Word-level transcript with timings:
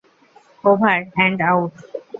Over 0.63 0.97
and 1.23 1.39
out. 1.49 1.73